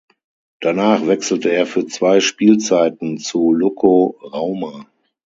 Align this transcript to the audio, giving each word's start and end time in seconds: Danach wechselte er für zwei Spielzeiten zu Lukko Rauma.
Danach 0.61 1.05
wechselte 1.05 1.51
er 1.51 1.67
für 1.67 1.85
zwei 1.85 2.21
Spielzeiten 2.21 3.19
zu 3.19 3.51
Lukko 3.53 4.17
Rauma. 4.33 4.87